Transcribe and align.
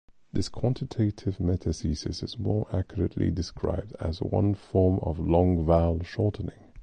This 0.33 0.49
quantitative 0.49 1.37
metathesis 1.39 2.23
is 2.23 2.39
more 2.39 2.65
accurately 2.73 3.29
described 3.29 3.93
as 3.99 4.19
one 4.19 4.55
form 4.55 4.97
of 5.03 5.19
long-vowel 5.19 6.01
shortening. 6.01 6.71